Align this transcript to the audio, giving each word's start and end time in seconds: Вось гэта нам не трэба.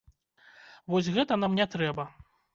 Вось 0.93 1.11
гэта 1.19 1.39
нам 1.43 1.61
не 1.61 1.69
трэба. 1.77 2.09